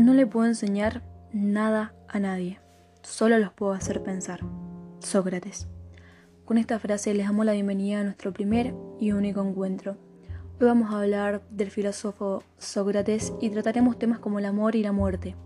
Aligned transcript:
No 0.00 0.14
le 0.14 0.26
puedo 0.26 0.46
enseñar 0.46 1.02
nada 1.30 1.92
a 2.08 2.18
nadie, 2.18 2.58
solo 3.02 3.38
los 3.38 3.52
puedo 3.52 3.72
hacer 3.72 4.02
pensar. 4.02 4.40
Sócrates. 5.00 5.68
Con 6.46 6.56
esta 6.56 6.78
frase 6.78 7.12
les 7.12 7.26
damos 7.26 7.44
la 7.44 7.52
bienvenida 7.52 8.00
a 8.00 8.04
nuestro 8.04 8.32
primer 8.32 8.74
y 8.98 9.12
único 9.12 9.42
encuentro. 9.42 9.98
Hoy 10.58 10.66
vamos 10.66 10.90
a 10.90 11.02
hablar 11.02 11.42
del 11.50 11.70
filósofo 11.70 12.42
Sócrates 12.56 13.34
y 13.42 13.50
trataremos 13.50 13.98
temas 13.98 14.20
como 14.20 14.38
el 14.38 14.46
amor 14.46 14.74
y 14.74 14.82
la 14.82 14.92
muerte. 14.92 15.36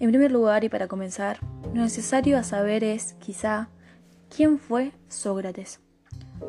En 0.00 0.10
primer 0.10 0.32
lugar 0.32 0.64
y 0.64 0.68
para 0.68 0.86
comenzar, 0.86 1.38
lo 1.72 1.80
necesario 1.80 2.36
a 2.36 2.42
saber 2.42 2.84
es, 2.84 3.14
quizá, 3.14 3.70
quién 4.28 4.58
fue 4.58 4.92
Sócrates. 5.08 5.80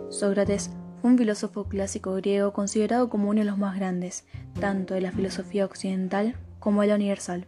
Sócrates 0.10 0.72
fue 1.00 1.12
un 1.12 1.18
filósofo 1.18 1.70
clásico 1.70 2.16
griego 2.16 2.52
considerado 2.52 3.10
como 3.10 3.30
uno 3.30 3.40
de 3.40 3.46
los 3.46 3.58
más 3.58 3.78
grandes, 3.78 4.26
tanto 4.60 4.94
de 4.94 5.00
la 5.00 5.14
filosofía 5.14 5.64
occidenal 5.64 6.36
como 6.64 6.82
la 6.86 6.96
universal. 6.96 7.46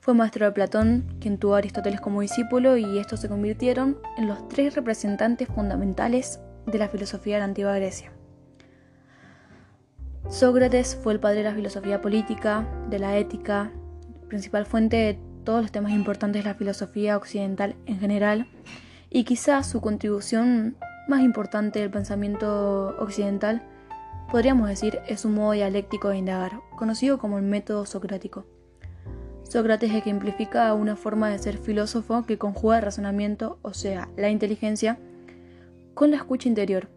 Fue 0.00 0.14
maestro 0.14 0.46
de 0.46 0.52
Platón, 0.52 1.04
quien 1.20 1.36
tuvo 1.36 1.54
a 1.54 1.58
Aristóteles 1.58 2.00
como 2.00 2.22
discípulo 2.22 2.78
y 2.78 2.98
estos 2.98 3.20
se 3.20 3.28
convirtieron 3.28 3.98
en 4.16 4.26
los 4.26 4.48
tres 4.48 4.74
representantes 4.74 5.48
fundamentales 5.48 6.40
de 6.64 6.78
la 6.78 6.88
filosofía 6.88 7.34
de 7.34 7.40
la 7.40 7.44
antigua 7.44 7.74
Grecia. 7.74 8.12
Sócrates 10.30 10.96
fue 10.96 11.12
el 11.12 11.20
padre 11.20 11.38
de 11.38 11.50
la 11.50 11.54
filosofía 11.54 12.00
política, 12.00 12.66
de 12.88 12.98
la 13.00 13.18
ética, 13.18 13.70
principal 14.28 14.64
fuente 14.64 14.96
de 14.96 15.18
todos 15.44 15.60
los 15.60 15.70
temas 15.70 15.92
importantes 15.92 16.42
de 16.42 16.48
la 16.48 16.56
filosofía 16.56 17.18
occidental 17.18 17.76
en 17.84 17.98
general, 17.98 18.48
y 19.10 19.24
quizás 19.24 19.66
su 19.66 19.82
contribución 19.82 20.78
más 21.06 21.20
importante 21.20 21.80
del 21.80 21.90
pensamiento 21.90 22.96
occidental, 22.98 23.62
podríamos 24.30 24.70
decir, 24.70 25.00
es 25.06 25.26
un 25.26 25.34
modo 25.34 25.52
dialéctico 25.52 26.08
de 26.08 26.16
indagar, 26.16 26.60
conocido 26.76 27.18
como 27.18 27.38
el 27.38 27.44
método 27.44 27.86
socrático. 27.86 28.44
Sócrates 29.42 29.92
ejemplifica 29.92 30.72
una 30.74 30.96
forma 30.96 31.28
de 31.30 31.38
ser 31.38 31.58
filósofo 31.58 32.24
que 32.24 32.38
conjuga 32.38 32.78
el 32.78 32.84
razonamiento, 32.84 33.58
o 33.62 33.74
sea, 33.74 34.08
la 34.16 34.28
inteligencia, 34.28 34.98
con 35.94 36.10
la 36.10 36.16
escucha 36.16 36.48
interior, 36.48 36.88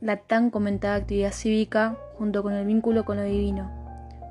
la 0.00 0.16
tan 0.16 0.50
comentada 0.50 0.96
actividad 0.96 1.32
cívica 1.32 1.96
junto 2.18 2.42
con 2.42 2.52
el 2.52 2.66
vínculo 2.66 3.04
con 3.04 3.16
lo 3.16 3.22
divino. 3.22 3.70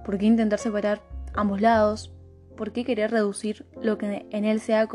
¿Por 0.06 0.18
qué 0.18 0.26
intentar 0.26 0.60
separar 0.60 1.02
ambos 1.34 1.62
lados? 1.62 2.12
¿Por 2.58 2.72
qué 2.72 2.84
querer 2.84 3.12
reducir 3.12 3.66
lo 3.82 3.98
que 3.98 4.28
en 4.30 4.46
él 4.46 4.60
sea 4.60 4.88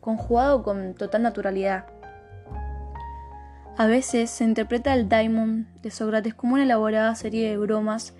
conjugado 0.00 0.62
con 0.62 0.94
total 0.94 1.22
naturalidad? 1.22 1.86
A 3.76 3.86
veces 3.86 4.30
se 4.30 4.44
interpreta 4.44 4.94
el 4.94 5.08
daimon 5.08 5.66
de 5.82 5.90
Sócrates 5.90 6.34
como 6.34 6.54
una 6.54 6.62
elaborada 6.62 7.14
serie 7.16 7.50
de 7.50 7.58
bromas 7.58 8.14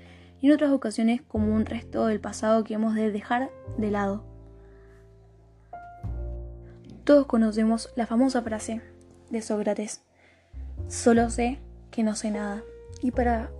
y 0.45 0.48
en 0.48 0.53
otras 0.53 0.73
ocasiones 0.73 1.23
como 1.23 1.55
un 1.55 1.64
resto 1.64 2.05
del 2.05 2.20
pasado 2.20 2.64
que 2.64 2.75
hemos 2.75 2.95
de 2.95 3.11
dejar 3.11 3.50
de 3.78 3.91
lado. 3.91 4.27
Todos 7.05 7.25
conocemos 7.25 7.89
la 7.97 8.06
famosa 8.06 8.42
frase 8.42 8.83
de 9.31 9.41
Sócrates, 9.41 10.03
solo 10.86 11.31
sé 11.31 11.61
que 11.91 12.03
no 12.03 12.14
sé 12.14 12.31
nada. 12.31 12.62
Y 13.01 13.11
para 13.11 13.53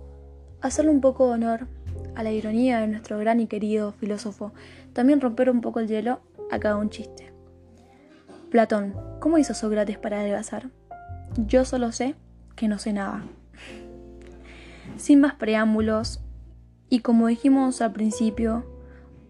hacerle 0.61 0.91
un 0.91 1.01
poco 1.01 1.25
de 1.25 1.33
honor 1.33 1.67
a 2.13 2.21
la 2.21 2.31
ironía 2.31 2.81
de 2.81 2.87
nuestro 2.87 3.17
gran 3.17 3.39
y 3.39 3.47
querido 3.47 3.93
filósofo, 3.93 4.53
también 4.93 5.21
romper 5.21 5.49
un 5.49 5.61
poco 5.61 5.79
el 5.79 5.87
hielo, 5.87 6.21
acá 6.51 6.75
un 6.75 6.91
chiste. 6.91 7.33
Platón, 8.51 8.93
¿cómo 9.19 9.39
hizo 9.39 9.55
Sócrates 9.55 9.97
para 9.97 10.19
adelgazar? 10.19 10.69
Yo 11.47 11.65
solo 11.65 11.91
sé 11.91 12.13
que 12.55 12.67
no 12.67 12.77
sé 12.77 12.93
nada. 12.93 13.23
Sin 14.97 15.19
más 15.19 15.33
preámbulos, 15.33 16.21
y 16.89 16.99
como 16.99 17.27
dijimos 17.27 17.81
al 17.81 17.91
principio, 17.93 18.65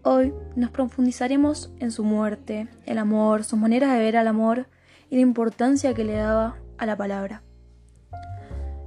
hoy 0.02 0.32
nos 0.54 0.70
profundizaremos 0.70 1.72
en 1.78 1.90
su 1.90 2.04
muerte, 2.04 2.68
el 2.84 2.98
amor, 2.98 3.44
sus 3.44 3.58
maneras 3.58 3.92
de 3.92 3.98
ver 3.98 4.16
al 4.16 4.28
amor 4.28 4.66
y 5.10 5.16
la 5.16 5.22
importancia 5.22 5.94
que 5.94 6.04
le 6.04 6.14
daba 6.14 6.56
a 6.78 6.86
la 6.86 6.96
palabra. 6.96 7.42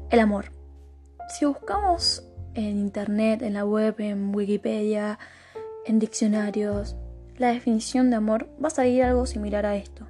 El 0.10 0.20
amor. 0.20 0.52
Si 1.30 1.46
buscamos 1.46 2.24
en 2.54 2.78
internet, 2.78 3.42
en 3.42 3.54
la 3.54 3.66
web, 3.66 3.96
en 4.00 4.34
Wikipedia, 4.34 5.20
en 5.86 6.00
diccionarios, 6.00 6.96
la 7.38 7.50
definición 7.50 8.10
de 8.10 8.16
amor 8.16 8.50
va 8.64 8.68
a 8.68 8.72
salir 8.72 9.04
algo 9.04 9.26
similar 9.26 9.66
a 9.66 9.76
esto 9.76 10.08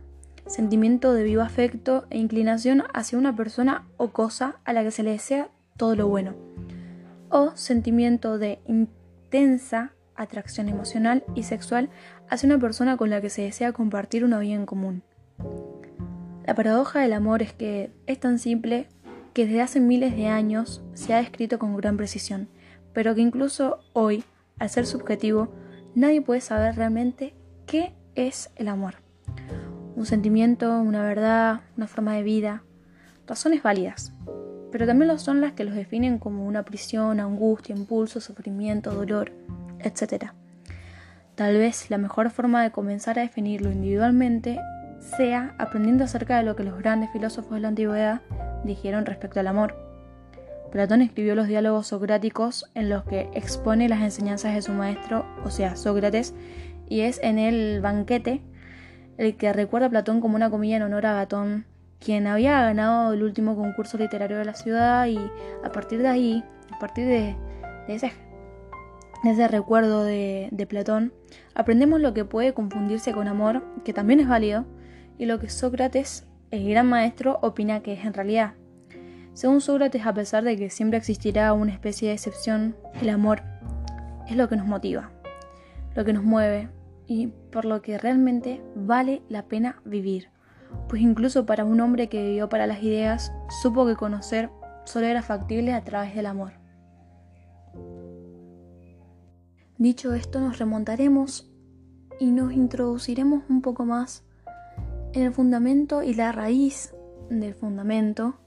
sentimiento 0.50 1.14
de 1.14 1.24
vivo 1.24 1.42
afecto 1.42 2.06
e 2.10 2.18
inclinación 2.18 2.84
hacia 2.94 3.18
una 3.18 3.36
persona 3.36 3.86
o 3.98 4.10
cosa 4.10 4.58
a 4.66 4.74
la 4.74 4.84
que 4.84 4.92
se 4.92 5.04
le 5.04 5.12
desea 5.12 5.50
todo 5.78 5.96
lo 5.96 6.08
bueno, 6.08 6.34
o 7.30 7.52
sentimiento 7.56 8.38
de 8.38 8.60
intensa 8.68 9.94
atracción 10.16 10.70
emocional 10.70 11.24
y 11.36 11.44
sexual 11.44 11.90
hacia 12.30 12.48
una 12.48 12.60
persona 12.60 12.98
con 12.98 13.10
la 13.10 13.22
que 13.22 13.30
se 13.30 13.44
desea 13.44 13.72
compartir 13.72 14.26
una 14.26 14.40
vida 14.40 14.56
en 14.56 14.66
común. 14.66 15.04
La 16.46 16.56
paradoja 16.56 17.00
del 17.00 17.14
amor 17.14 17.42
es 17.42 17.54
que 17.54 17.92
es 18.06 18.20
tan 18.20 18.40
simple 18.40 18.88
que 19.34 19.46
desde 19.46 19.62
hace 19.62 19.80
miles 19.80 20.16
de 20.16 20.28
años 20.28 20.84
se 20.94 21.14
ha 21.14 21.18
descrito 21.18 21.60
con 21.60 21.78
gran 21.78 21.96
precisión, 21.96 22.50
pero 22.94 23.16
que 23.16 23.22
incluso 23.22 23.80
hoy, 23.94 24.24
al 24.58 24.70
ser 24.70 24.86
subjetivo, 24.86 25.54
nadie 25.96 26.22
puede 26.22 26.42
saber 26.42 26.76
realmente 26.76 27.36
qué 27.66 27.94
es 28.16 28.50
el 28.56 28.68
amor 28.68 28.96
un 30.00 30.06
sentimiento, 30.06 30.80
una 30.80 31.04
verdad, 31.04 31.60
una 31.76 31.86
forma 31.86 32.14
de 32.14 32.24
vida, 32.24 32.64
razones 33.28 33.62
válidas, 33.62 34.14
pero 34.72 34.86
también 34.86 35.08
lo 35.08 35.18
son 35.18 35.42
las 35.42 35.54
que 35.54 35.64
los 35.64 35.76
definen 35.76 36.20
como 36.20 36.46
una 36.46 36.64
prisión, 36.64 37.20
angustia, 37.20 37.76
impulso, 37.76 38.22
sufrimiento, 38.22 38.94
dolor, 38.94 39.32
etc. 39.80 40.32
Tal 41.36 41.58
vez 41.58 41.90
la 41.90 41.98
mejor 41.98 42.30
forma 42.30 42.64
de 42.64 42.72
comenzar 42.72 43.18
a 43.18 43.24
definirlo 43.24 43.72
individualmente 43.72 44.60
sea 45.00 45.56
aprendiendo 45.58 46.04
acerca 46.04 46.38
de 46.38 46.44
lo 46.44 46.56
que 46.56 46.64
los 46.64 46.78
grandes 46.78 47.12
filósofos 47.12 47.54
de 47.54 47.60
la 47.62 47.70
antigüedad 47.70 48.22
dijeron 48.64 49.06
respecto 49.06 49.40
al 49.40 49.48
amor. 49.48 49.76
Platón 50.72 51.02
escribió 51.02 51.34
los 51.36 51.48
diálogos 51.48 51.88
socráticos 51.88 52.70
en 52.76 52.90
los 52.90 53.04
que 53.06 53.30
expone 53.34 53.90
las 53.90 54.02
enseñanzas 54.02 54.54
de 54.54 54.62
su 54.62 54.72
maestro, 54.72 55.26
o 55.44 55.50
sea, 55.50 55.76
Sócrates, 55.76 56.36
y 56.88 57.02
es 57.02 57.20
en 57.24 57.40
el 57.40 57.82
banquete 57.82 58.42
el 59.18 59.36
que 59.36 59.52
recuerda 59.52 59.88
a 59.88 59.90
Platón 59.90 60.22
como 60.22 60.36
una 60.36 60.50
comida 60.50 60.78
en 60.78 60.84
honor 60.84 61.06
a 61.06 61.14
Gatón, 61.14 61.66
quien 62.00 62.28
había 62.28 62.62
ganado 62.62 63.14
el 63.14 63.24
último 63.24 63.56
concurso 63.56 63.98
literario 63.98 64.38
de 64.38 64.46
la 64.46 64.54
ciudad 64.54 65.08
y 65.08 65.20
a 65.64 65.72
partir 65.72 66.02
de 66.02 66.08
ahí, 66.08 66.44
a 66.72 66.80
partir 66.80 67.06
de, 67.06 67.36
ese, 67.88 69.48
recuerdo 69.48 70.04
de, 70.04 70.50
de 70.52 70.66
Platón, 70.66 71.14
aprendemos 71.54 72.00
lo 72.00 72.14
que 72.14 72.26
puede 72.26 72.54
confundirse 72.54 73.12
con 73.12 73.28
amor, 73.28 73.64
que 73.84 73.94
también 73.94 74.20
es 74.20 74.28
válido, 74.28 74.66
y 75.18 75.26
lo 75.26 75.40
que 75.40 75.50
Sócrates, 75.50 76.26
el 76.52 76.70
gran 76.70 76.88
maestro, 76.88 77.40
opina 77.42 77.82
que 77.82 77.94
es 77.94 78.06
en 78.06 78.14
realidad. 78.14 78.54
Según 79.34 79.62
Sócrates, 79.62 80.06
a 80.06 80.14
pesar 80.14 80.44
de 80.44 80.58
que 80.58 80.70
siempre 80.70 80.98
existirá 80.98 81.54
una 81.54 81.72
especie 81.72 82.10
de 82.10 82.16
excepción, 82.16 82.76
el 83.02 83.10
amor 83.10 83.42
es 84.28 84.36
lo 84.36 84.48
que 84.48 84.56
nos 84.56 84.68
motiva, 84.68 85.12
lo 85.96 86.06
que 86.06 86.14
nos 86.14 86.24
mueve, 86.24 86.70
y 87.08 87.28
por 87.52 87.66
lo 87.66 87.82
que 87.82 87.98
realmente 87.98 88.62
vale 88.76 89.22
la 89.30 89.44
pena 89.44 89.82
vivir. 89.84 90.30
Pues 90.88 91.02
incluso 91.02 91.46
para 91.46 91.66
un 91.66 91.80
hombre 91.82 92.10
que 92.10 92.24
vivió 92.24 92.50
para 92.50 92.68
las 92.68 92.84
ideas, 92.84 93.32
supo 93.62 93.86
que 93.86 93.96
conocer 93.96 94.50
solo 94.86 95.06
era 95.06 95.22
factible 95.22 95.74
a 95.74 95.84
través 95.84 96.16
del 96.16 96.26
amor. 96.26 96.54
Dicho 99.78 100.14
esto, 100.14 100.40
nos 100.40 100.60
remontaremos 100.60 101.50
y 102.20 102.32
nos 102.32 102.52
introduciremos 102.52 103.44
un 103.50 103.62
poco 103.62 103.86
más 103.86 104.24
en 105.14 105.24
el 105.24 105.34
fundamento 105.34 106.04
y 106.04 106.14
la 106.14 106.32
raíz 106.32 106.94
del 107.30 107.54
fundamento 107.54 108.40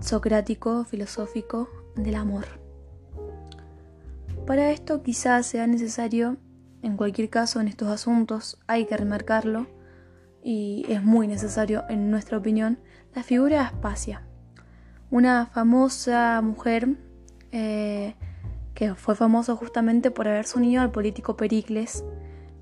socrático, 0.00 0.84
filosófico 0.84 1.68
del 1.96 2.16
amor. 2.16 2.44
Para 4.46 4.70
esto 4.70 5.02
quizás 5.02 5.46
sea 5.46 5.66
necesario 5.66 6.36
en 6.82 6.96
cualquier 6.96 7.28
caso, 7.28 7.60
en 7.60 7.68
estos 7.68 7.88
asuntos 7.88 8.58
hay 8.68 8.86
que 8.86 8.96
remarcarlo, 8.96 9.66
y 10.48 10.86
es 10.88 11.04
muy 11.04 11.28
necesario 11.28 11.84
en 11.90 12.10
nuestra 12.10 12.38
opinión, 12.38 12.78
la 13.14 13.22
figura 13.22 13.58
de 13.58 13.62
Aspasia, 13.64 14.22
una 15.10 15.44
famosa 15.44 16.40
mujer 16.40 16.96
eh, 17.52 18.14
que 18.72 18.94
fue 18.94 19.14
famosa 19.14 19.54
justamente 19.54 20.10
por 20.10 20.26
haberse 20.26 20.56
unido 20.56 20.80
al 20.80 20.90
político 20.90 21.36
Pericles, 21.36 22.02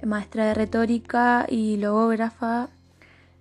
maestra 0.05 0.47
de 0.47 0.55
retórica 0.55 1.47
y 1.49 1.77
logógrafa, 1.77 2.71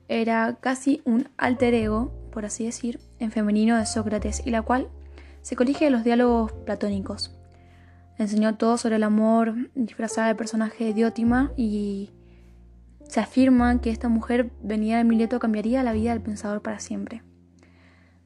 era 0.09 0.56
casi 0.62 1.01
un 1.06 1.27
alter 1.38 1.74
ego, 1.74 2.12
por 2.31 2.45
así 2.45 2.65
decir, 2.65 3.00
en 3.18 3.31
femenino 3.31 3.75
de 3.80 3.88
Sócrates, 3.88 4.45
y 4.45 4.51
la 4.51 4.62
cual 4.62 4.89
se 5.42 5.56
colige 5.56 5.86
de 5.86 5.92
los 5.92 6.03
diálogos 6.03 6.51
platónicos. 6.51 7.36
Enseñó 8.19 8.57
todo 8.57 8.77
sobre 8.77 8.97
el 8.97 9.03
amor 9.03 9.56
disfrazada 9.74 10.27
de 10.27 10.36
personaje 10.36 10.86
de 10.86 10.94
Diótima 10.94 11.51
y 11.57 12.12
se 13.07 13.19
afirma 13.19 13.80
que 13.81 13.92
esta 13.92 14.10
mujer 14.10 14.52
venida 14.62 14.98
de 14.98 15.04
Mileto 15.04 15.40
cambiaría 15.40 15.84
la 15.84 15.94
vida 15.94 16.12
del 16.12 16.22
pensador 16.22 16.62
para 16.62 16.80
siempre. 16.80 17.24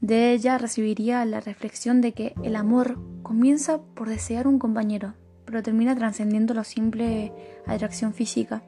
De 0.02 0.31
ella 0.31 0.58
recibiría 0.58 1.26
la 1.26 1.42
reflexión 1.42 2.00
de 2.02 2.14
que 2.14 2.34
el 2.44 2.56
amor 2.56 2.98
comienza 3.22 3.81
por 3.81 4.08
desear 4.08 4.48
un 4.48 4.58
compañero, 4.58 5.14
pero 5.46 5.62
termina 5.62 5.96
trascendiendo 5.96 6.54
lo 6.54 6.64
simple 6.64 7.34
atracción 7.66 8.14
física. 8.14 8.64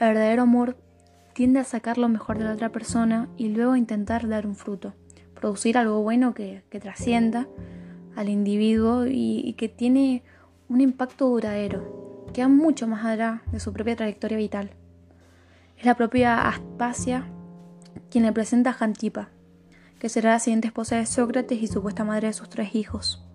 El 0.00 0.08
verdadero 0.08 0.42
amor 0.42 0.76
tiende 1.34 1.60
a 1.60 1.64
sacar 1.64 1.98
lo 1.98 2.08
mejor 2.08 2.38
de 2.38 2.44
la 2.44 2.54
otra 2.54 2.70
persona 2.70 3.28
y 3.36 3.48
luego 3.48 3.76
intentar 3.76 4.28
dar 4.28 4.46
un 4.46 4.56
fruto, 4.56 4.94
producir 5.34 5.78
algo 5.78 6.02
bueno 6.02 6.34
que, 6.34 6.64
trascienda 6.80 7.46
al 8.16 8.28
individuo 8.28 9.06
y, 9.06 9.42
y, 9.44 9.52
que 9.52 9.68
tiene 9.68 10.24
un 10.68 10.80
impacto 10.80 11.28
duradero, 11.28 12.26
que 12.32 12.42
va 12.42 12.48
mucho 12.48 12.88
más 12.88 13.04
allá 13.04 13.42
de 13.52 13.60
su 13.60 13.72
propia 13.72 13.94
trayectoria 13.94 14.36
vital. 14.36 14.79
Es 15.80 15.86
la 15.86 15.94
propia 15.94 16.46
Aspasia 16.46 17.24
quien 18.10 18.26
le 18.26 18.32
presenta 18.32 18.68
a 18.68 18.72
Jantipa, 18.74 19.30
que 19.98 20.10
será 20.10 20.32
la 20.32 20.38
siguiente 20.38 20.66
esposa 20.66 20.96
de 20.96 21.06
Sócrates 21.06 21.62
y 21.62 21.68
supuesta 21.68 22.04
madre 22.04 22.26
de 22.26 22.34
sus 22.34 22.50
tres 22.50 22.74
hijos. 22.74 23.26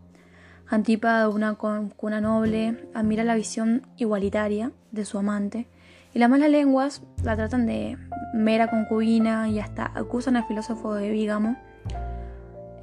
Jantipa, 0.65 1.21
de 1.21 1.27
una 1.27 1.55
cuna 1.55 2.21
noble, 2.21 2.87
admira 2.93 3.23
la 3.23 3.33
visión 3.33 3.87
igualitaria 3.97 4.71
de 4.91 5.05
su 5.05 5.17
amante, 5.17 5.67
y 6.13 6.19
las 6.19 6.29
malas 6.29 6.51
lenguas 6.51 7.01
la 7.23 7.35
tratan 7.35 7.65
de 7.65 7.97
mera 8.35 8.69
concubina 8.69 9.49
y 9.49 9.57
hasta 9.57 9.91
acusan 9.95 10.35
al 10.35 10.45
filósofo 10.45 10.93
de 10.93 11.09
Vígamo. 11.09 11.57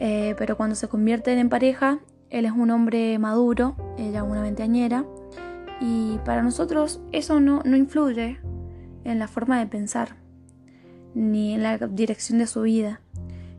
Eh, 0.00 0.34
pero 0.38 0.56
cuando 0.56 0.74
se 0.74 0.88
convierten 0.88 1.38
en 1.38 1.48
pareja, 1.48 2.00
él 2.30 2.46
es 2.46 2.52
un 2.52 2.72
hombre 2.72 3.16
maduro, 3.20 3.76
ella 3.96 4.24
una 4.24 4.42
veinteañera, 4.42 5.04
y 5.80 6.18
para 6.24 6.42
nosotros 6.42 7.00
eso 7.12 7.38
no, 7.38 7.62
no 7.64 7.76
influye 7.76 8.40
en 9.04 9.18
la 9.18 9.28
forma 9.28 9.58
de 9.58 9.66
pensar, 9.66 10.16
ni 11.14 11.54
en 11.54 11.62
la 11.62 11.78
dirección 11.78 12.38
de 12.38 12.46
su 12.46 12.62
vida. 12.62 13.00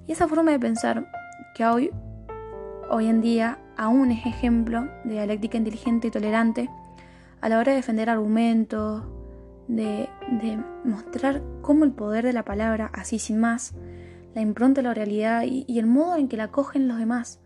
Y 0.07 0.12
esa 0.12 0.28
forma 0.28 0.51
de 0.51 0.60
pensar 0.60 1.10
que 1.56 1.66
hoy, 1.66 1.92
hoy 2.90 3.07
en 3.07 3.22
día 3.22 3.60
aún 3.78 4.12
es 4.12 4.25
ejemplo 4.25 4.90
de 5.04 5.13
dialéctica 5.13 5.57
inteligente 5.57 6.07
y 6.07 6.12
tolerante 6.12 6.69
a 7.42 7.50
la 7.50 7.60
hora 7.60 7.72
de 7.72 7.78
defender 7.78 8.10
argumentos, 8.10 9.04
de, 9.68 10.10
mostrar 10.84 11.42
cómo 11.62 11.86
el 11.86 11.92
poder 11.92 12.25
de 12.25 12.34
la 12.34 12.44
palabra, 12.44 12.90
así 12.94 13.19
sin 13.19 13.40
más, 13.40 13.74
la 14.34 14.42
impronta 14.42 14.81
de 14.81 14.88
la 14.88 14.94
realidad 14.94 15.44
y, 15.45 15.78
el 15.78 15.86
modo 15.86 16.16
en 16.16 16.28
que 16.28 16.38
la 16.38 16.50
cogen 16.50 16.88
los 16.88 16.98
demás, 16.98 17.42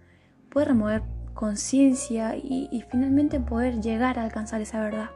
puede 0.50 0.68
remover 0.68 1.04
conciencia 1.34 2.36
y 2.36 2.84
finalmente 2.90 3.40
poder 3.40 3.82
llegar 3.82 4.18
a 4.18 4.24
alcanzar 4.24 4.62
esa 4.62 4.80
verdad. 4.80 5.10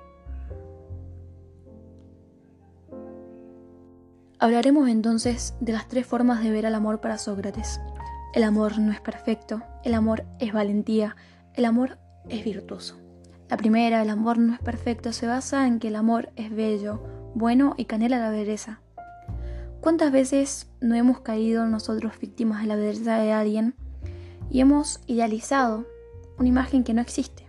Hablaremos 4.41 4.89
entonces 4.89 5.53
de 5.59 5.71
las 5.71 5.87
tres 5.87 6.07
formas 6.07 6.43
de 6.43 6.49
ver 6.49 6.65
al 6.65 6.73
amor 6.73 6.99
para 6.99 7.19
Sócrates. 7.19 7.79
El 8.33 8.43
amor 8.43 8.79
no 8.79 8.91
es 8.91 8.99
perfecto, 8.99 9.61
el 9.83 9.93
amor 9.93 10.25
es 10.39 10.51
valentía, 10.51 11.15
el 11.53 11.63
amor 11.63 11.99
es 12.27 12.43
virtuoso. 12.43 12.97
La 13.51 13.57
primera, 13.57 14.01
el 14.01 14.09
amor 14.09 14.39
no 14.39 14.55
es 14.55 14.59
perfecto, 14.59 15.13
se 15.13 15.27
basa 15.27 15.67
en 15.67 15.77
que 15.77 15.89
el 15.89 15.95
amor 15.95 16.31
es 16.37 16.49
bello, 16.49 17.03
bueno 17.35 17.75
y 17.77 17.85
canela 17.85 18.17
la 18.17 18.31
belleza. 18.31 18.79
¿Cuántas 19.79 20.11
veces 20.11 20.71
no 20.79 20.95
hemos 20.95 21.19
caído 21.19 21.67
nosotros 21.67 22.19
víctimas 22.19 22.61
de 22.61 22.67
la 22.67 22.77
belleza 22.77 23.17
de 23.17 23.33
alguien 23.33 23.75
y 24.49 24.61
hemos 24.61 25.01
idealizado 25.05 25.85
una 26.39 26.49
imagen 26.49 26.83
que 26.83 26.95
no 26.95 27.01
existe? 27.01 27.45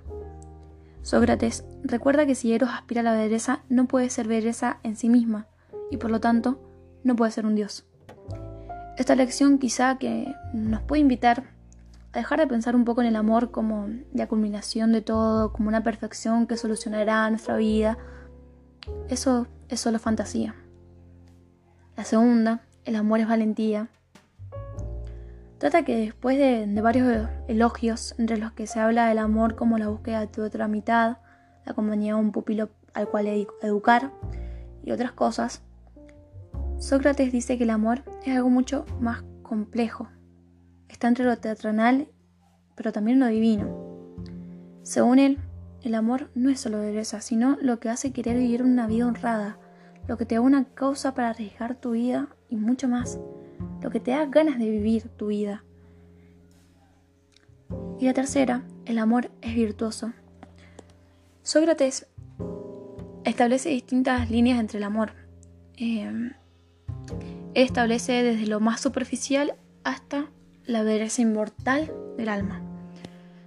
Sócrates 1.00 1.64
recuerda 1.84 2.26
que 2.26 2.34
si 2.34 2.52
Eros 2.52 2.68
aspira 2.68 3.00
a 3.00 3.04
la 3.04 3.14
belleza, 3.14 3.62
no 3.70 3.88
puede 3.88 4.10
ser 4.10 4.28
belleza 4.28 4.78
en 4.82 4.96
sí 4.96 5.08
misma 5.08 5.46
y 5.90 5.96
por 5.96 6.10
lo 6.10 6.20
tanto 6.20 6.71
no 7.04 7.16
puede 7.16 7.32
ser 7.32 7.46
un 7.46 7.54
dios. 7.54 7.84
Esta 8.96 9.14
lección 9.14 9.58
quizá 9.58 9.96
que 9.98 10.34
nos 10.52 10.82
puede 10.82 11.00
invitar 11.00 11.44
a 12.12 12.18
dejar 12.18 12.38
de 12.40 12.46
pensar 12.46 12.76
un 12.76 12.84
poco 12.84 13.00
en 13.00 13.08
el 13.08 13.16
amor 13.16 13.50
como 13.50 13.88
la 14.12 14.26
culminación 14.28 14.92
de 14.92 15.00
todo, 15.00 15.52
como 15.52 15.68
una 15.68 15.82
perfección 15.82 16.46
que 16.46 16.56
solucionará 16.56 17.28
nuestra 17.30 17.56
vida. 17.56 17.96
Eso 19.08 19.46
es 19.68 19.80
solo 19.80 19.98
fantasía. 19.98 20.54
La 21.96 22.04
segunda, 22.04 22.62
el 22.84 22.96
amor 22.96 23.20
es 23.20 23.28
valentía. 23.28 23.88
Trata 25.58 25.84
que 25.84 25.96
después 25.96 26.38
de, 26.38 26.80
varios 26.82 27.28
elogios 27.48 28.14
entre 28.18 28.36
los 28.36 28.52
que 28.52 28.66
se 28.66 28.80
habla 28.80 29.06
del 29.06 29.18
amor 29.18 29.54
como 29.54 29.78
la 29.78 29.88
búsqueda 29.88 30.20
de 30.20 30.26
tu 30.26 30.42
otra 30.42 30.68
mitad, 30.68 31.18
la 31.64 31.74
compañía 31.74 32.14
de 32.14 32.20
un 32.20 32.32
pupilo 32.32 32.70
al 32.94 33.08
cual 33.08 33.26
educar 33.62 34.10
y 34.84 34.90
otras 34.90 35.12
cosas, 35.12 35.62
Sócrates 36.82 37.30
dice 37.30 37.58
que 37.58 37.62
el 37.62 37.70
amor 37.70 38.02
es 38.26 38.34
algo 38.34 38.50
mucho 38.50 38.84
más 38.98 39.22
complejo. 39.44 40.08
Está 40.88 41.06
entre 41.06 41.24
lo 41.24 41.38
teatral, 41.38 42.08
pero 42.74 42.90
también 42.90 43.20
lo 43.20 43.28
divino. 43.28 44.16
Según 44.82 45.20
él, 45.20 45.38
el 45.82 45.94
amor 45.94 46.32
no 46.34 46.50
es 46.50 46.58
solo 46.58 46.80
belleza, 46.80 47.20
sino 47.20 47.56
lo 47.62 47.78
que 47.78 47.88
hace 47.88 48.12
querer 48.12 48.36
vivir 48.36 48.64
una 48.64 48.88
vida 48.88 49.06
honrada, 49.06 49.60
lo 50.08 50.16
que 50.16 50.26
te 50.26 50.34
da 50.34 50.40
una 50.40 50.64
causa 50.74 51.14
para 51.14 51.30
arriesgar 51.30 51.76
tu 51.76 51.92
vida 51.92 52.34
y 52.48 52.56
mucho 52.56 52.88
más, 52.88 53.20
lo 53.80 53.90
que 53.90 54.00
te 54.00 54.10
da 54.10 54.26
ganas 54.26 54.58
de 54.58 54.68
vivir 54.68 55.08
tu 55.10 55.28
vida. 55.28 55.62
Y 58.00 58.06
la 58.06 58.12
tercera, 58.12 58.64
el 58.86 58.98
amor 58.98 59.30
es 59.40 59.54
virtuoso. 59.54 60.14
Sócrates 61.42 62.08
establece 63.22 63.68
distintas 63.68 64.28
líneas 64.32 64.58
entre 64.58 64.78
el 64.78 64.84
amor. 64.84 65.12
Eh, 65.76 66.32
establece 67.54 68.22
desde 68.22 68.46
lo 68.46 68.60
más 68.60 68.80
superficial 68.80 69.54
hasta 69.84 70.26
la 70.66 70.82
belleza 70.82 71.22
inmortal 71.22 71.92
del 72.16 72.28
alma. 72.28 72.60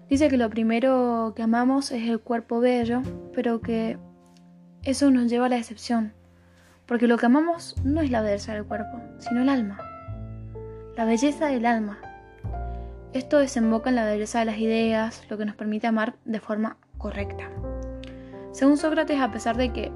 Dice 0.09 0.29
que 0.29 0.37
lo 0.37 0.49
primero 0.49 1.33
que 1.35 1.41
amamos 1.41 1.91
es 1.91 2.07
el 2.07 2.19
cuerpo 2.19 2.59
bello, 2.59 3.01
pero 3.33 3.61
que 3.61 3.97
eso 4.83 5.09
nos 5.09 5.29
lleva 5.29 5.47
a 5.47 5.49
la 5.49 5.55
decepción, 5.55 6.13
porque 6.85 7.07
lo 7.07 7.17
que 7.17 7.25
amamos 7.25 7.75
no 7.83 8.01
es 8.01 8.11
la 8.11 8.21
belleza 8.21 8.53
del 8.53 8.65
cuerpo, 8.65 9.01
sino 9.17 9.41
el 9.41 9.49
alma. 9.49 9.79
La 10.95 11.05
belleza 11.05 11.47
del 11.47 11.65
alma. 11.65 11.99
Esto 13.13 13.39
desemboca 13.39 13.89
en 13.89 13.95
la 13.95 14.05
belleza 14.05 14.39
de 14.39 14.45
las 14.45 14.59
ideas, 14.59 15.23
lo 15.29 15.37
que 15.37 15.45
nos 15.45 15.55
permite 15.55 15.87
amar 15.87 16.17
de 16.25 16.39
forma 16.39 16.77
correcta. 16.97 17.49
Según 18.51 18.77
Sócrates, 18.77 19.19
a 19.19 19.31
pesar 19.31 19.57
de 19.57 19.73
que 19.73 19.91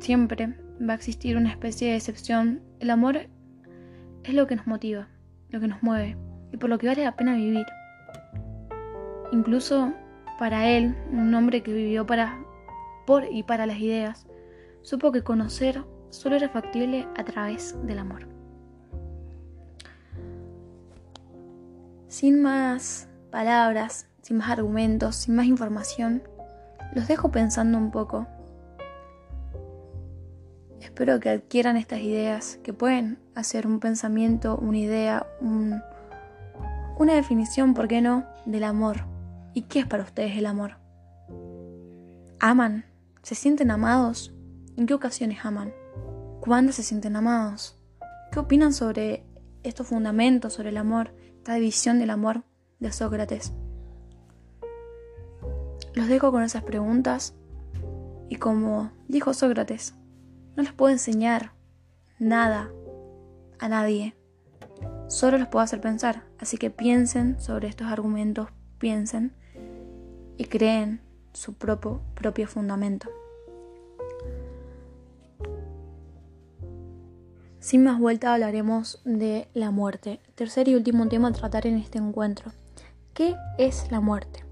siempre 0.00 0.54
va 0.80 0.94
a 0.94 0.96
existir 0.96 1.36
una 1.36 1.50
especie 1.50 1.90
de 1.90 1.96
excepción, 1.96 2.62
el 2.80 2.90
amor 2.90 3.28
es 4.24 4.34
lo 4.34 4.46
que 4.46 4.56
nos 4.56 4.66
motiva, 4.66 5.08
lo 5.50 5.60
que 5.60 5.68
nos 5.68 5.82
mueve 5.82 6.16
y 6.52 6.56
por 6.56 6.70
lo 6.70 6.78
que 6.78 6.88
vale 6.88 7.04
la 7.04 7.16
pena 7.16 7.34
vivir. 7.34 7.66
Incluso 9.32 9.92
para 10.38 10.68
él, 10.68 10.94
un 11.10 11.34
hombre 11.34 11.62
que 11.62 11.72
vivió 11.72 12.06
para, 12.06 12.38
por 13.06 13.24
y 13.30 13.42
para 13.42 13.66
las 13.66 13.78
ideas, 13.78 14.26
supo 14.82 15.12
que 15.12 15.22
conocer 15.22 15.82
solo 16.10 16.36
era 16.36 16.48
factible 16.48 17.08
a 17.16 17.24
través 17.24 17.76
del 17.86 17.98
amor. 17.98 18.28
Sin 22.08 22.40
más 22.40 23.08
palabras, 23.30 24.08
sin 24.22 24.38
más 24.38 24.50
argumentos, 24.50 25.16
sin 25.16 25.34
más 25.34 25.46
información, 25.46 26.22
los 26.94 27.08
dejo 27.08 27.30
pensando 27.30 27.78
un 27.78 27.90
poco 27.90 28.26
Espero 30.86 31.18
que 31.18 31.30
adquieran 31.30 31.76
estas 31.76 32.00
ideas, 32.00 32.60
que 32.62 32.72
pueden 32.72 33.18
hacer 33.34 33.66
un 33.66 33.80
pensamiento, 33.80 34.56
una 34.56 34.78
idea, 34.78 35.26
una 35.40 37.12
definición, 37.12 37.74
¿por 37.74 37.88
qué 37.88 38.00
no?, 38.00 38.24
del 38.46 38.62
amor. 38.62 39.00
¿Y 39.52 39.62
qué 39.62 39.80
es 39.80 39.86
para 39.86 40.04
ustedes 40.04 40.38
el 40.38 40.46
amor? 40.46 40.76
¿Aman? 42.38 42.84
¿Se 43.24 43.34
sienten 43.34 43.72
amados? 43.72 44.32
¿En 44.76 44.86
qué 44.86 44.94
ocasiones 44.94 45.44
aman? 45.44 45.74
¿Cuándo 46.40 46.70
se 46.70 46.84
sienten 46.84 47.16
amados? 47.16 47.76
¿Qué 48.30 48.38
opinan 48.38 48.72
sobre 48.72 49.26
estos 49.64 49.88
fundamentos, 49.88 50.52
sobre 50.52 50.68
el 50.68 50.76
amor, 50.76 51.12
esta 51.38 51.54
división 51.54 51.98
del 51.98 52.10
amor 52.10 52.44
de 52.78 52.92
Sócrates? 52.92 53.52
Los 55.94 56.06
dejo 56.06 56.30
con 56.30 56.44
esas 56.44 56.62
preguntas 56.62 57.34
y 58.28 58.36
como 58.36 58.92
dijo 59.08 59.34
Sócrates, 59.34 59.94
no 60.56 60.62
les 60.62 60.72
puedo 60.72 60.92
enseñar 60.92 61.52
nada 62.18 62.70
a 63.58 63.68
nadie. 63.68 64.16
Solo 65.08 65.38
los 65.38 65.48
puedo 65.48 65.62
hacer 65.62 65.80
pensar. 65.80 66.24
Así 66.38 66.56
que 66.56 66.70
piensen 66.70 67.40
sobre 67.40 67.68
estos 67.68 67.88
argumentos, 67.88 68.48
piensen 68.78 69.32
y 70.36 70.46
creen 70.46 71.00
su 71.32 71.54
propio, 71.54 72.00
propio 72.14 72.48
fundamento. 72.48 73.08
Sin 77.60 77.82
más 77.82 77.98
vuelta 77.98 78.32
hablaremos 78.32 79.02
de 79.04 79.48
la 79.52 79.70
muerte, 79.70 80.20
tercer 80.36 80.68
y 80.68 80.76
último 80.76 81.08
tema 81.08 81.28
a 81.28 81.32
tratar 81.32 81.66
en 81.66 81.76
este 81.76 81.98
encuentro. 81.98 82.52
¿Qué 83.12 83.34
es 83.58 83.90
la 83.90 84.00
muerte? 84.00 84.45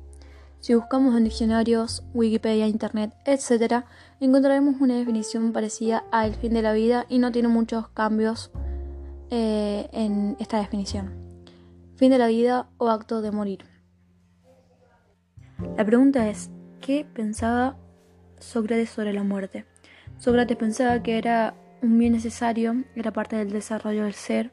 Si 0.64 0.75
buscamos 0.75 1.14
en 1.14 1.25
diccionarios, 1.25 2.02
Wikipedia, 2.14 2.66
Internet, 2.66 3.12
etc., 3.26 3.85
encontraremos 4.18 4.80
una 4.80 4.97
definición 4.97 5.52
parecida 5.52 6.04
al 6.11 6.35
fin 6.37 6.54
de 6.54 6.62
la 6.62 6.73
vida 6.73 7.04
y 7.11 7.18
no 7.18 7.30
tiene 7.33 7.49
muchos 7.49 7.88
cambios 7.88 8.50
eh, 9.28 9.90
en 9.92 10.38
esta 10.40 10.56
definición. 10.56 11.12
Fin 11.97 12.12
de 12.12 12.16
la 12.16 12.28
vida 12.28 12.71
o 12.78 12.88
acto 12.88 13.21
de 13.21 13.30
morir. 13.30 13.66
La 15.76 15.85
pregunta 15.85 16.30
es, 16.30 16.49
qué 16.80 17.04
pensaba 17.12 17.76
Sócrates 18.38 18.88
sobre 18.88 19.12
la 19.12 19.23
muerte. 19.23 19.66
Sócrates 20.16 20.56
pensaba 20.56 21.02
que 21.02 21.18
era 21.18 21.52
un 21.83 21.99
bien 21.99 22.14
necesario, 22.14 22.85
era 22.97 23.12
parte 23.12 23.37
del 23.37 23.50
desarrollo 23.50 24.04
del 24.04 24.14
ser, 24.14 24.50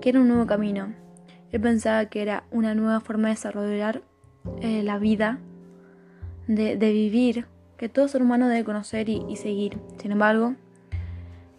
que 0.00 0.08
era 0.08 0.18
un 0.18 0.26
nuevo 0.26 0.48
camino. 0.48 0.96
Él 1.52 1.60
pensaba 1.60 2.06
que 2.06 2.22
era 2.22 2.42
una 2.50 2.74
nueva 2.74 2.98
forma 2.98 3.28
de 3.28 3.34
desarrollar 3.34 4.02
eh, 4.60 4.82
la 4.82 4.98
vida, 4.98 5.38
de, 6.46 6.76
vivir, 6.76 7.46
que 7.76 7.88
todo 7.88 8.08
ser 8.08 8.22
humano 8.22 8.48
debe 8.48 8.64
conocer 8.64 9.08
y, 9.08 9.36
seguir. 9.36 9.78
Sin 10.00 10.12
embargo, 10.12 10.54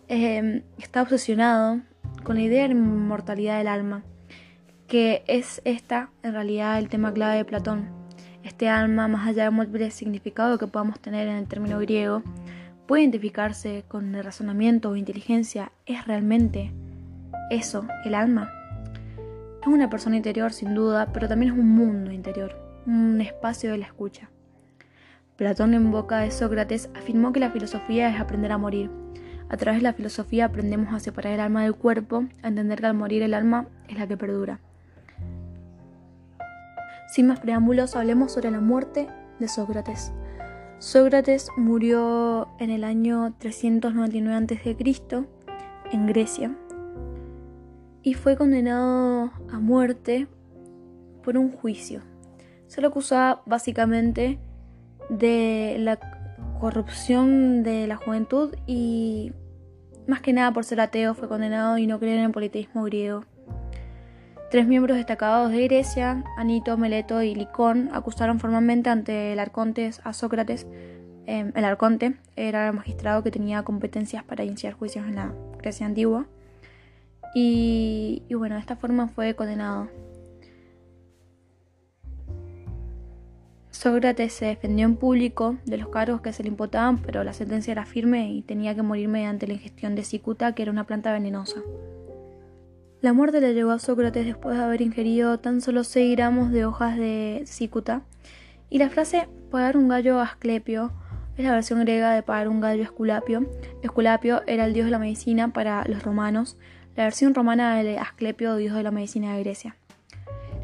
eh, 0.08 0.64
está 0.78 1.02
obsesionado 1.04 1.82
con 2.24 2.36
la 2.36 2.42
idea 2.42 2.64
de 2.64 2.70
la 2.70 2.76
inmortalidad 2.76 3.58
del 3.58 3.68
alma, 3.68 4.04
que 4.88 5.24
es 5.28 5.62
esta 5.66 6.10
en 6.24 6.34
realidad 6.34 6.80
el 6.80 6.90
tema 6.90 7.14
clave 7.14 7.38
de 7.38 7.46
Platón. 7.46 7.90
Este 8.44 8.68
alma, 8.68 9.08
más 9.08 9.28
allá 9.28 9.44
del 9.44 9.52
múltiple 9.52 9.92
significado 9.92 10.58
que 10.58 10.68
podamos 10.68 11.00
tener 11.00 11.28
en 11.28 11.36
el 11.36 11.48
término 11.48 11.80
griego, 11.80 12.24
puede 12.88 13.04
identificarse 13.04 13.84
con 13.88 14.16
el 14.16 14.24
razonamiento 14.24 14.90
o 14.90 14.96
inteligencia. 14.96 15.72
¿Es 15.86 16.08
realmente 16.08 16.72
eso 17.52 17.86
el 18.06 18.16
alma? 18.16 18.52
Es 19.62 19.68
una 19.68 19.90
persona 19.90 20.18
interior 20.18 20.54
sin 20.54 20.74
duda, 20.74 21.10
pero 21.14 21.28
también 21.28 21.54
es 21.54 21.60
un 21.60 21.70
mundo 21.70 22.12
interior, 22.12 22.69
un 22.90 23.22
espacio 23.22 23.72
de 23.72 23.78
la 23.78 23.86
escucha. 23.86 24.30
Platón 25.38 25.74
en 25.74 25.92
boca 25.92 26.20
de 26.20 26.32
Sócrates 26.32 26.90
afirmó 26.96 27.32
que 27.32 27.40
la 27.40 27.52
filosofía 27.52 28.10
es 28.10 28.20
aprender 28.20 28.52
a 28.52 28.58
morir, 28.58 28.90
a 29.50 29.58
través 29.58 29.80
de 29.80 29.84
la 29.84 29.94
filosofía 29.94 30.46
aprendemos 30.46 30.94
a 30.94 31.00
separar 31.00 31.34
el 31.34 31.40
alma 31.40 31.64
del 31.64 31.76
cuerpo, 31.76 32.26
a 32.44 32.48
entender 32.48 32.80
que 32.80 32.86
al 32.86 32.94
morir 32.94 33.24
el 33.24 33.34
alma 33.34 33.68
es 33.88 33.98
la 33.98 34.08
que 34.08 34.16
perdura. 34.16 34.60
Sin 37.08 37.28
más 37.28 37.40
preámbulos, 37.40 37.96
hablemos 37.96 38.32
sobre 38.32 38.52
la 38.52 38.60
muerte 38.60 39.08
de 39.40 39.48
Sócrates. 39.48 40.12
Sócrates 40.78 41.50
murió 41.58 42.48
en 42.60 42.70
el 42.70 42.84
año 42.84 43.34
399 43.40 44.36
a.C. 44.36 44.78
en 45.92 46.08
Grecia 46.08 46.56
y 48.04 48.14
fue 48.14 48.38
condenado 48.38 49.32
a 49.52 49.60
muerte 49.60 50.28
por 51.24 51.38
un 51.38 51.52
juicio. 51.52 52.09
Se 52.70 52.82
lo 52.82 52.90
acusaba 52.90 53.42
básicamente 53.48 54.38
de 55.10 55.78
la 55.80 56.00
corrupción 56.60 57.64
de 57.64 57.88
la 57.88 57.96
juventud 57.96 58.56
y 58.68 59.34
más 60.08 60.22
que 60.22 60.34
nada 60.34 60.54
por 60.54 60.64
ser 60.64 60.80
ateo 60.80 61.16
fue 61.16 61.28
condenado 61.28 61.80
y 61.80 61.88
no 61.88 62.00
creer 62.00 62.20
en 62.20 62.26
el 62.26 62.32
politeísmo 62.32 62.84
griego. 62.84 63.26
Tres 64.52 64.68
miembros 64.68 64.98
destacados 64.98 65.52
de 65.52 65.64
Grecia, 65.66 66.24
Anito, 66.38 66.78
Meleto 66.78 67.24
y 67.24 67.34
Licón, 67.34 67.90
acusaron 67.92 68.40
formalmente 68.40 68.92
ante 68.92 69.34
el 69.34 69.40
arconte 69.40 69.90
a 70.04 70.14
Sócrates. 70.14 70.68
Em, 71.26 71.52
el 71.56 71.66
arconte 71.66 72.18
era 72.36 72.72
magistrado 72.72 73.24
que 73.24 73.32
tenía 73.32 73.64
competencias 73.64 74.24
para 74.24 74.44
iniciar 74.44 74.74
juicios 74.74 75.08
en 75.08 75.16
la 75.16 75.34
Grecia 75.58 75.88
antigua. 75.88 76.28
Y, 77.34 78.22
y 78.28 78.34
bueno, 78.36 78.56
de 78.56 78.62
esta 78.62 78.76
forma 78.76 79.08
fue 79.08 79.36
condenado. 79.36 79.90
Sócrates 83.80 84.34
se 84.34 84.44
defendió 84.44 84.86
en 84.86 84.98
público 84.98 85.56
de 85.64 85.78
los 85.78 85.88
cargos 85.88 86.20
que 86.20 86.34
se 86.34 86.44
le 86.44 86.50
imputaban, 86.50 86.98
pero 86.98 87.24
la 87.24 87.32
sentencia 87.32 87.72
era 87.72 87.86
firme 87.86 88.30
y 88.30 88.42
tenía 88.42 88.76
que 88.76 88.82
morir 88.82 89.08
mediante 89.08 89.48
la 89.48 89.54
ingestión 89.54 89.96
de 89.96 90.04
cicuta, 90.04 90.54
que 90.54 90.64
era 90.64 90.72
una 90.74 90.84
planta 90.84 91.14
venenosa. 91.14 91.62
La 93.00 93.14
muerte 93.14 93.40
le 93.40 93.54
llegó 93.54 93.72
a 93.72 93.80
Sócrates 93.80 94.26
después 94.26 94.58
de 94.58 94.66
haber 94.66 94.82
ingerido 94.82 95.40
tan 95.40 95.62
solo 95.62 95.86
6 95.86 96.14
gramos 96.14 96.52
de 96.52 96.66
hojas 96.66 96.98
de 96.98 97.44
cicuta, 97.46 98.02
y 98.70 98.80
la 98.80 98.90
frase 98.90 99.30
pagar 99.50 99.78
un 99.78 99.88
gallo 99.88 100.20
a 100.20 100.24
Asclepio 100.24 100.92
es 101.38 101.46
la 101.46 101.54
versión 101.54 101.80
griega 101.80 102.12
de 102.12 102.22
pagar 102.22 102.50
un 102.50 102.60
gallo 102.60 102.82
a 102.82 102.86
Esculapio. 102.86 103.50
Esculapio 103.82 104.42
era 104.46 104.66
el 104.66 104.74
dios 104.74 104.88
de 104.88 104.92
la 104.92 105.00
medicina 105.00 105.54
para 105.54 105.86
los 105.88 106.04
romanos, 106.04 106.58
la 106.98 107.06
versión 107.06 107.34
romana 107.34 107.82
de 107.82 107.98
Asclepio, 107.98 108.58
dios 108.58 108.76
de 108.76 108.84
la 108.84 108.92
medicina 108.92 109.38
de 109.38 109.40
Grecia. 109.40 109.79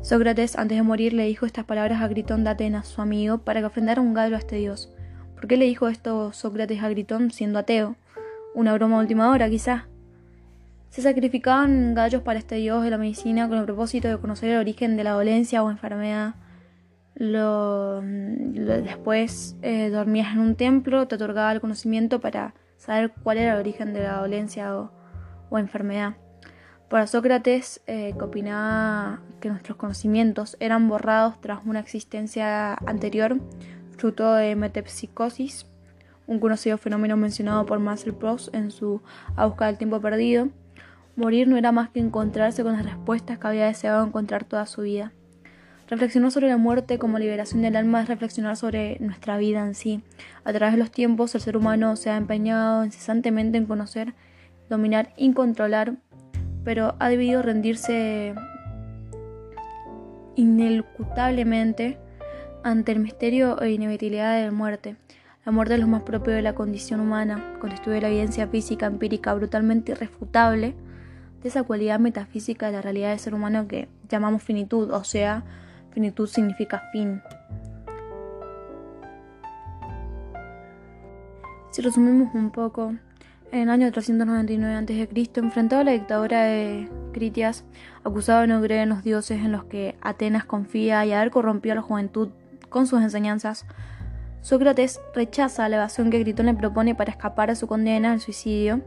Sócrates, 0.05 0.55
antes 0.55 0.77
de 0.77 0.83
morir, 0.83 1.13
le 1.13 1.25
dijo 1.25 1.47
estas 1.47 1.65
palabras 1.65 1.99
a 1.99 2.07
Gritón 2.07 2.43
de 2.43 2.51
Atenas, 2.51 2.87
su 2.87 3.01
amigo, 3.01 3.39
para 3.39 3.61
que 3.61 3.65
ofendara 3.65 4.01
un 4.01 4.13
gallo 4.13 4.35
a 4.35 4.37
este 4.37 4.57
dios. 4.57 4.93
¿Por 5.33 5.47
qué 5.47 5.57
le 5.57 5.65
dijo 5.65 5.87
esto 5.87 6.31
Sócrates 6.31 6.83
a 6.83 6.89
Gritón 6.89 7.31
siendo 7.31 7.57
ateo? 7.57 7.95
Una 8.53 8.75
broma 8.75 8.99
última 8.99 9.31
hora, 9.31 9.49
quizá. 9.49 9.87
Se 10.91 11.01
sacrificaban 11.01 11.95
gallos 11.95 12.21
para 12.21 12.37
este 12.37 12.53
dios 12.57 12.83
de 12.83 12.91
la 12.91 12.99
medicina 12.99 13.49
con 13.49 13.57
el 13.57 13.65
propósito 13.65 14.07
de 14.07 14.19
conocer 14.19 14.51
el 14.51 14.59
origen 14.59 14.95
de 14.95 15.05
la 15.05 15.13
dolencia 15.13 15.63
o 15.63 15.71
enfermedad. 15.71 16.35
después 18.83 19.55
eh, 19.63 19.89
dormías 19.89 20.33
en 20.33 20.39
un 20.39 20.55
templo, 20.55 21.07
te 21.07 21.15
otorgaba 21.15 21.51
el 21.51 21.61
conocimiento 21.61 22.21
para 22.21 22.53
saber 22.77 23.11
cuál 23.23 23.39
era 23.39 23.53
el 23.53 23.59
origen 23.59 23.91
de 23.95 24.03
la 24.03 24.19
dolencia 24.19 24.71
o 25.49 25.57
enfermedad. 25.57 26.13
Para 26.95 27.07
Sócrates, 27.07 27.81
eh, 27.87 28.13
que 28.17 28.23
opinaba 28.23 29.19
que 29.41 29.49
nuestros 29.49 29.75
conocimientos 29.75 30.55
eran 30.61 30.87
borrados 30.87 31.41
tras 31.41 31.59
una 31.65 31.81
existencia 31.81 32.73
anterior, 32.85 33.37
fruto 33.97 34.33
de 34.33 34.55
metempsicosis, 34.55 35.65
un 36.25 36.39
conocido 36.39 36.77
fenómeno 36.77 37.17
mencionado 37.17 37.65
por 37.65 37.79
Marcel 37.79 38.13
Proust 38.13 38.55
en 38.55 38.71
su 38.71 39.01
A 39.35 39.45
buscar 39.45 39.71
el 39.71 39.77
tiempo 39.77 39.99
perdido, 39.99 40.47
morir 41.17 41.49
no 41.49 41.57
era 41.57 41.73
más 41.73 41.89
que 41.89 41.99
encontrarse 41.99 42.63
con 42.63 42.71
las 42.71 42.85
respuestas 42.85 43.39
que 43.39 43.47
había 43.47 43.65
deseado 43.65 44.05
encontrar 44.05 44.45
toda 44.45 44.65
su 44.65 44.83
vida. 44.83 45.11
Reflexionar 45.89 46.31
sobre 46.31 46.47
la 46.47 46.55
muerte 46.55 46.97
como 46.97 47.19
liberación 47.19 47.61
del 47.61 47.75
alma 47.75 48.03
es 48.03 48.07
reflexionar 48.07 48.55
sobre 48.55 48.99
nuestra 49.01 49.37
vida 49.37 49.67
en 49.67 49.75
sí. 49.75 50.01
A 50.45 50.53
través 50.53 50.75
de 50.75 50.79
los 50.79 50.91
tiempos, 50.91 51.35
el 51.35 51.41
ser 51.41 51.57
humano 51.57 51.97
se 51.97 52.09
ha 52.09 52.15
empeñado 52.15 52.85
incesantemente 52.85 53.57
en 53.57 53.65
conocer, 53.65 54.13
dominar 54.69 55.13
y 55.17 55.33
controlar 55.33 55.97
pero 56.65 56.95
ha 56.99 57.07
debido 57.07 57.41
rendirse 57.43 58.33
inelucutablemente 60.35 61.97
ante 62.63 62.91
el 62.91 62.99
misterio 62.99 63.61
e 63.61 63.71
inevitabilidad 63.71 64.35
de 64.35 64.45
la 64.45 64.51
muerte. 64.51 64.95
La 65.45 65.51
muerte 65.51 65.75
es 65.75 65.79
lo 65.79 65.87
más 65.87 66.01
propio 66.01 66.33
de 66.33 66.41
la 66.41 66.55
condición 66.55 66.99
humana, 66.99 67.53
constituye 67.61 68.01
la 68.01 68.07
evidencia 68.07 68.47
física 68.47 68.87
empírica 68.87 69.33
brutalmente 69.35 69.91
irrefutable 69.91 70.73
de 71.43 71.49
esa 71.49 71.61
cualidad 71.61 71.99
metafísica 71.99 72.65
de 72.65 72.71
la 72.73 72.81
realidad 72.81 73.11
del 73.11 73.19
ser 73.19 73.35
humano 73.35 73.67
que 73.67 73.87
llamamos 74.09 74.41
finitud, 74.41 74.89
o 74.89 75.03
sea, 75.03 75.43
finitud 75.91 76.27
significa 76.27 76.81
fin. 76.91 77.21
Si 81.69 81.83
resumimos 81.83 82.33
un 82.33 82.49
poco, 82.49 82.95
en 83.55 83.61
el 83.61 83.69
año 83.69 83.89
399 83.89 84.75
a.C., 84.75 85.29
enfrentado 85.35 85.81
a 85.81 85.85
la 85.85 85.91
dictadura 85.93 86.43
de 86.43 86.89
Critias, 87.13 87.63
acusado 88.03 88.41
de 88.41 88.47
no 88.47 88.61
creer 88.61 88.81
en 88.81 88.89
los 88.89 89.01
dioses 89.01 89.39
en 89.39 89.53
los 89.53 89.63
que 89.63 89.95
Atenas 90.01 90.43
confía 90.43 91.05
y 91.05 91.13
haber 91.13 91.31
corrompido 91.31 91.71
a 91.71 91.75
la 91.77 91.81
juventud 91.81 92.29
con 92.67 92.85
sus 92.85 93.01
enseñanzas, 93.01 93.65
Sócrates 94.41 94.99
rechaza 95.13 95.69
la 95.69 95.77
evasión 95.77 96.09
que 96.09 96.19
Gritón 96.19 96.47
le 96.47 96.53
propone 96.53 96.95
para 96.95 97.11
escapar 97.11 97.47
de 97.47 97.55
su 97.55 97.65
condena 97.65 98.11
al 98.11 98.19
suicidio. 98.19 98.81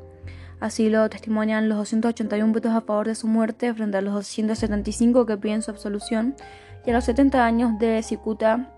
Así 0.61 0.91
lo 0.91 1.09
testimonian 1.09 1.71
los 1.71 1.79
281 1.79 2.53
votos 2.53 2.73
a 2.73 2.83
favor 2.83 3.07
de 3.07 3.15
su 3.15 3.27
muerte 3.27 3.73
frente 3.73 3.97
a 3.97 4.03
los 4.03 4.13
275 4.13 5.25
que 5.25 5.39
piden 5.39 5.63
su 5.63 5.71
absolución, 5.71 6.37
y 6.85 6.91
a 6.91 6.93
los 6.93 7.05
70 7.05 7.43
años 7.43 7.79
de 7.79 8.03
Cicuta 8.03 8.71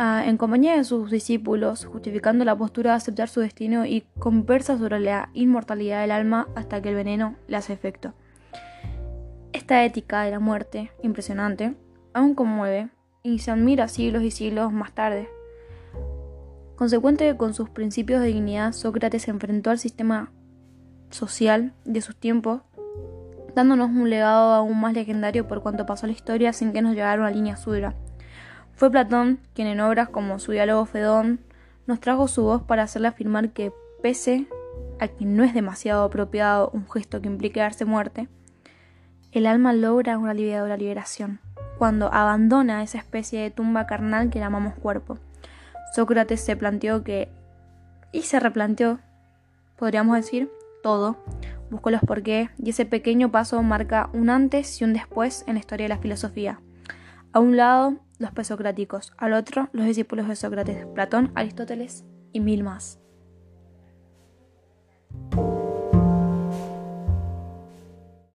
en 0.00 0.38
compañía 0.38 0.76
de 0.76 0.84
sus 0.84 1.10
discípulos, 1.10 1.84
justificando 1.84 2.42
la 2.46 2.56
postura 2.56 2.92
de 2.92 2.96
aceptar 2.96 3.28
su 3.28 3.40
destino 3.40 3.84
y 3.84 4.06
conversa 4.18 4.78
sobre 4.78 4.98
la 4.98 5.28
inmortalidad 5.34 6.00
del 6.00 6.10
alma 6.10 6.48
hasta 6.54 6.80
que 6.80 6.88
el 6.88 6.94
veneno 6.94 7.36
le 7.48 7.58
hace 7.58 7.74
efecto. 7.74 8.14
Esta 9.52 9.84
ética 9.84 10.22
de 10.22 10.30
la 10.30 10.40
muerte, 10.40 10.90
impresionante, 11.02 11.74
aún 12.14 12.34
conmueve 12.34 12.88
y 13.22 13.40
se 13.40 13.50
admira 13.50 13.88
siglos 13.88 14.22
y 14.22 14.30
siglos 14.30 14.72
más 14.72 14.94
tarde. 14.94 15.28
Consecuente 16.76 17.36
con 17.36 17.52
sus 17.52 17.68
principios 17.68 18.22
de 18.22 18.28
dignidad, 18.28 18.72
Sócrates 18.72 19.22
se 19.24 19.30
enfrentó 19.30 19.68
al 19.68 19.78
sistema 19.78 20.32
social 21.10 21.74
de 21.84 22.00
sus 22.00 22.16
tiempos, 22.16 22.62
dándonos 23.54 23.90
un 23.90 24.08
legado 24.08 24.54
aún 24.54 24.80
más 24.80 24.94
legendario 24.94 25.46
por 25.46 25.62
cuanto 25.62 25.84
pasó 25.84 26.06
la 26.06 26.14
historia 26.14 26.54
sin 26.54 26.72
que 26.72 26.80
nos 26.80 26.94
llegara 26.94 27.20
una 27.20 27.30
línea 27.30 27.58
suya 27.58 27.94
fue 28.80 28.90
Platón 28.90 29.40
quien 29.52 29.68
en 29.68 29.78
obras 29.80 30.08
como 30.08 30.38
su 30.38 30.52
diálogo 30.52 30.86
Fedón 30.86 31.40
nos 31.86 32.00
trajo 32.00 32.28
su 32.28 32.44
voz 32.44 32.62
para 32.62 32.84
hacerle 32.84 33.08
afirmar 33.08 33.50
que 33.50 33.74
pese 34.02 34.46
a 34.98 35.06
que 35.06 35.26
no 35.26 35.44
es 35.44 35.52
demasiado 35.52 36.02
apropiado 36.02 36.70
un 36.72 36.88
gesto 36.88 37.20
que 37.20 37.28
implique 37.28 37.60
darse 37.60 37.84
muerte, 37.84 38.28
el 39.32 39.44
alma 39.44 39.74
logra 39.74 40.16
una 40.16 40.30
aliviadora 40.30 40.78
liberación 40.78 41.40
cuando 41.76 42.10
abandona 42.10 42.82
esa 42.82 42.96
especie 42.96 43.42
de 43.42 43.50
tumba 43.50 43.86
carnal 43.86 44.30
que 44.30 44.38
llamamos 44.38 44.72
cuerpo. 44.72 45.18
Sócrates 45.94 46.40
se 46.40 46.56
planteó 46.56 47.04
que 47.04 47.28
y 48.12 48.22
se 48.22 48.40
replanteó, 48.40 48.98
podríamos 49.76 50.16
decir, 50.16 50.50
todo, 50.82 51.22
buscó 51.70 51.90
los 51.90 52.00
porqué 52.00 52.48
y 52.56 52.70
ese 52.70 52.86
pequeño 52.86 53.30
paso 53.30 53.62
marca 53.62 54.08
un 54.14 54.30
antes 54.30 54.80
y 54.80 54.84
un 54.84 54.94
después 54.94 55.44
en 55.46 55.56
la 55.56 55.60
historia 55.60 55.84
de 55.84 55.90
la 55.90 55.98
filosofía. 55.98 56.60
A 57.34 57.40
un 57.40 57.58
lado 57.58 57.98
los 58.20 58.30
presocráticos, 58.32 59.12
al 59.16 59.32
otro, 59.32 59.70
los 59.72 59.86
discípulos 59.86 60.28
de 60.28 60.36
Sócrates, 60.36 60.86
Platón, 60.94 61.32
Aristóteles 61.34 62.04
y 62.32 62.40
mil 62.40 62.62
más. 62.62 63.00